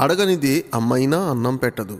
అడగనిదే 0.00 0.64
అమ్మైనా 0.74 1.18
అన్నం 1.18 1.56
పెట్టదు. 1.56 1.98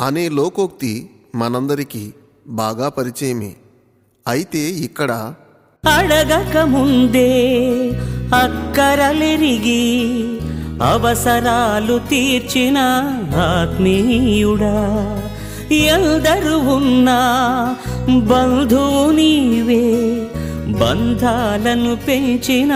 అనే 0.00 0.28
లోకోక్తి 0.28 1.10
మనందరికీ 1.34 2.12
బాగా 2.48 2.88
పరిచయమే. 2.88 3.52
అయితే 4.28 4.58
ఇక్కడ 4.58 5.34
అడగక 5.84 6.56
ముందే 6.58 7.28
అక్కరలెరిగి 8.34 9.84
అవసరాలు 10.82 11.98
తీర్చిన 11.98 12.78
ఆత్మీయుడా. 13.34 14.78
ఎందరు 15.72 16.56
ఉన్నా 16.56 17.20
బంధువు 18.08 19.12
నీవే 19.12 19.86
బంధాలను 20.80 21.96
పెంచిన 21.96 22.72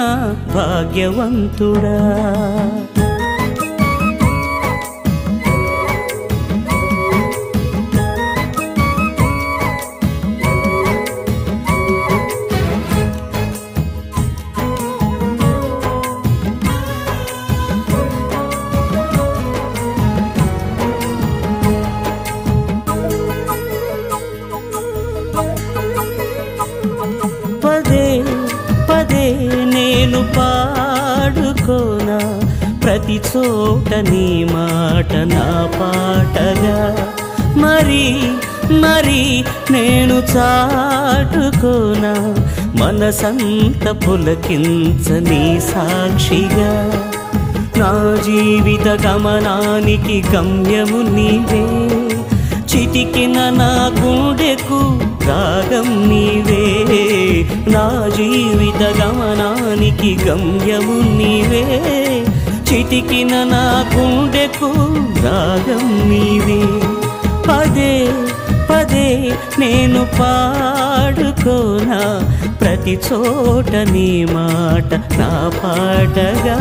భాగ్యవంతుడా. 0.55 1.99
నేను 30.11 30.27
పాడుకోనా? 30.37 32.41
ప్రతి 32.85 33.15
చోట 33.15 33.95
నీ 33.95 34.45
మాట 34.45 35.13
నా 35.13 35.71
పాటగా. 35.81 37.09
మరి 37.57 38.19
మరి 38.81 39.45
నేను 39.71 40.15
చాటుకోనా? 40.15 42.35
మనసంత 42.85 43.91
పులకించని 43.91 45.61
సాక్షిగా. 45.61 47.03
నా 47.77 48.19
జీవిత 48.25 49.07
గమనానికి 49.07 50.25
గమ్యము 50.37 51.03
నీవే. 51.03 51.91
చిటికిన 52.61 53.33
నా 53.33 54.05
గుండెకు 54.05 55.01
రాగం 55.29 56.09
నీవే. 56.09 56.65
నా 57.71 58.09
జీవిత 58.17 58.83
గమనానికి 58.83 60.19
గమ్యము 60.29 61.17
నీవే. 61.17 61.65
చిటికిన 62.71 63.45
నా 63.45 63.85
గుండెకు 63.95 64.73
రాగం 65.25 66.09
నీవే. 66.09 66.61
పదే 67.49 68.13
పదే 68.71 69.33
నేను 69.59 70.07
పాడుకోనా 70.21 72.01
ప్రతి 72.61 72.99
చోట 73.13 73.77
నీ 73.77 74.25
మాట 74.25 74.95
నా 74.95 75.51
పాటగా. 75.65 76.59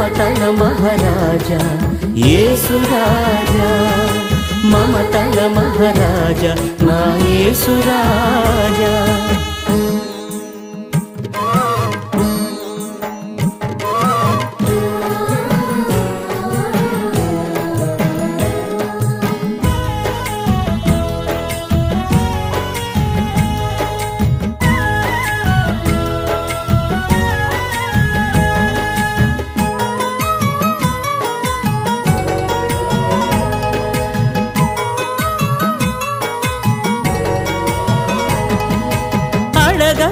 మమతల 0.00 0.44
మహారాజా 0.58 1.58
ఏసురాజా 2.28 3.66
మమతల 4.64 5.40
మహారాజా 5.56 6.52
నా 6.86 7.00
ఏసురాజా 7.40 8.92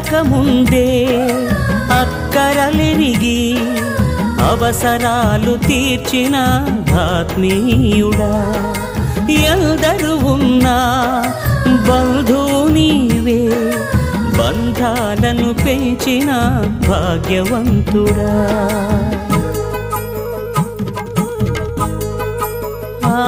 అడగక 0.08 0.20
ముందే 0.28 0.86
అక్కరలెరిగి 1.92 3.40
అవసరాలు 4.42 5.54
తీర్చిన 5.66 6.36
ఆత్మీయుడా 7.02 8.30
ఎందరు 9.48 10.14
ఉన్నా 10.32 10.76
బంధువు 11.88 12.60
నీవే 12.68 13.40
బంధాలను 14.38 15.50
పెంచిన 15.64 16.30
భాగ్యవంతుడా. 16.88 18.32
ఆ, 23.08 23.20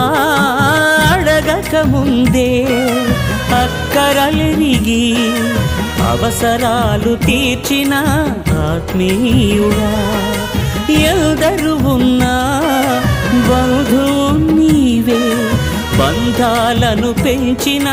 అడగక 1.12 1.74
ముందే 1.86 2.50
అక్కరలెరిగి 3.62 5.04
అవసరాలు 6.10 7.16
తీర్చిన 7.16 7.94
ఆత్మీయుడా. 8.50 9.92
ఎల్దరు 10.92 11.88
ఉన్నా 11.88 12.36
బంధు 13.50 14.04
నీవే 14.52 15.34
బంధాలను 16.00 17.12
పెంచిన 17.12 17.84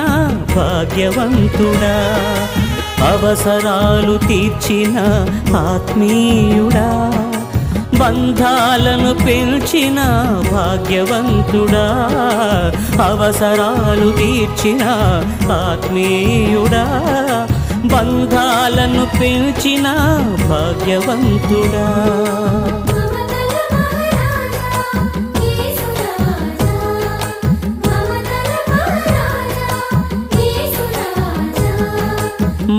భాగ్యవంతుడా. 0.56 1.98
అవసరాలు 3.08 4.18
తీర్చిన 4.28 4.98
ఆత్మీయుడా 5.56 7.14
బంధాలను 8.00 9.14
పెంచిన 9.26 10.00
భాగ్యవంతుడా. 10.52 11.86
అవసరాలు 13.04 14.12
తీర్చిన 14.12 14.84
ఆత్మీయుడా. 15.52 16.84
బంధాలను 17.94 19.06
పెంచిన 19.20 19.88
భాగ్యవంతుడా. 20.50 21.88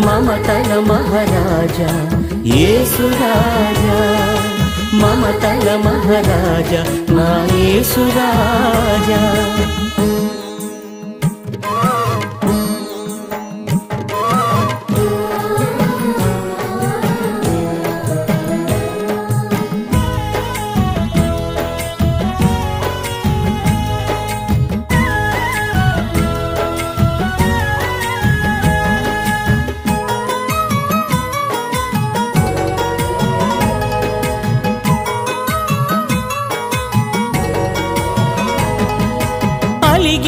మమతల 0.04 0.72
మహారాజా 0.88 1.90
ఏసురాజా 2.62 3.98
మమతల 5.00 5.68
మహారాజా 5.86 6.82
నా 7.16 7.28
ఏసురాజా 7.68 9.20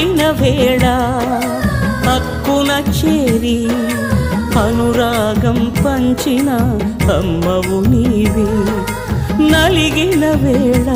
అలిగిన 0.01 0.27
వేళ 0.31 0.85
హక్కున 2.07 2.71
చేరి 2.99 3.59
అనురాగం 4.61 5.59
పంచిన 5.81 6.49
అమ్మవు 7.17 7.79
నీవే. 7.93 8.47
నలిగిన 9.51 10.25
వేళ 10.45 10.89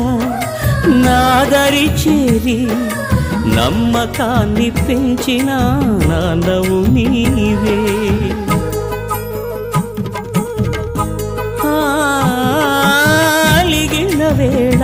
నాదరి 1.05 1.87
చేరి 2.01 2.59
నమ్మకాన్ని 3.57 4.69
పెంచిన 4.87 5.49
నాన్నవు 6.09 6.79
నీవే. 6.95 7.77
అలిగిన 13.57 14.23
వేళ 14.39 14.83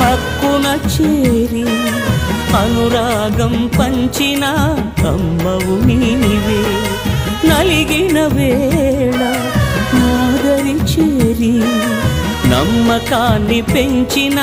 హక్కున 0.00 0.66
చేరి 0.92 1.64
అనురాగం 2.56 3.70
పంచిన 3.78 4.44
అమ్మవు 5.08 5.86
నీవే. 5.86 6.62
నలిగిన 7.48 8.26
వేళ 8.26 9.34
మాదరి 9.94 10.72
చేరి 10.72 11.62
నమ్మకాన్ని 12.48 13.60
పెంచిన 13.60 14.34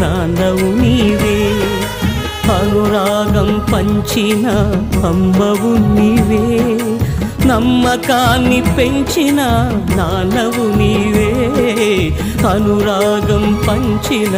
నాన్నవు 0.00 0.80
నీవే. 0.80 1.52
అనురాగం 2.52 3.66
పంచిన 3.72 4.48
అమ్మవు 5.06 5.98
నీవే. 5.98 6.64
నమ్మకాన్ని 7.48 8.62
పెంచిన 8.78 9.40
నాన్నవు 9.96 10.78
నీవే. 10.78 11.30
అనురాగం 12.48 13.64
పంచిన 13.68 14.36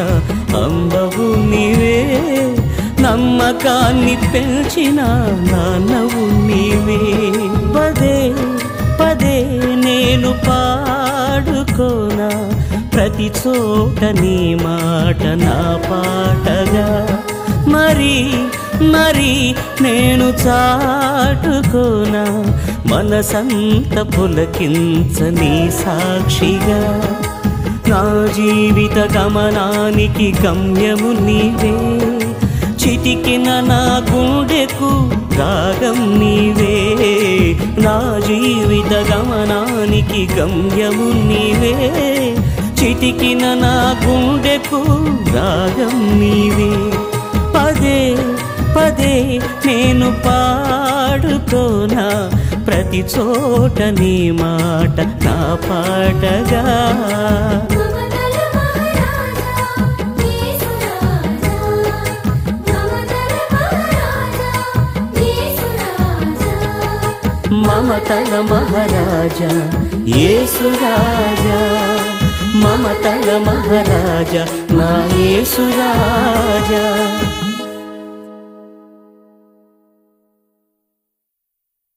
అమ్మవు 0.65 1.51
నీవే. 1.51 2.15
నమ్మకాన్ని 3.05 4.19
పెంచిన 4.35 5.01
నాన్నవు 5.53 6.49
నీవే. 6.49 7.03
పదే 7.77 8.33
పదే 9.01 9.61
నేను 9.75 10.35
పాడుకోనా 10.47 12.31
ప్రతి 12.95 13.25
చోట 13.25 14.05
నీ 14.05 14.55
మాట 14.55 15.27
నా 15.27 15.81
పాటగా. 15.91 17.19
మరి 17.69 18.33
మరి 18.83 19.55
నేను 19.81 20.25
చాటుకోనా 20.25 22.45
మనసంత 22.87 24.19
పులకించని 24.19 25.71
సాక్షిగా. 25.71 27.03
నా 27.89 28.29
జీవిత 28.37 29.17
గమనానికి 29.17 30.35
గమ్యము 30.47 31.21
నీవే. 31.21 31.75
చిటికిన 32.85 33.61
నా 33.61 34.07
గుండెకు 34.13 34.91
రాగం 35.39 36.21
నీవే. 36.21 36.75
నా 37.79 38.19
జీవిత 38.27 38.93
గమనానికి 39.11 40.29
గమ్యము 40.39 41.09
నీవే. 41.29 41.75
చిటికిన 42.81 43.55
నా 43.55 43.75
గుండెకు 44.05 44.81
రాగం 45.35 46.21
నీవే. 46.21 46.71
పదే 47.57 48.17
పదే 48.77 49.39
నేను 49.67 50.15
పాడుతోనా 50.27 52.07
ప్రతి 52.67 52.99
చోట 52.99 53.83
నీ 53.83 54.31
మాట 54.31 55.01
నా 55.01 55.59
పాటగా. 55.69 56.65
మమతల 67.95 68.37
మహారాజా 68.43 69.51
ఏసురాజా 70.23 71.59
మమతల 72.63 73.29
మహారాజా 73.39 74.43
నా 74.73 74.89
ఏసురాజా 75.27 76.83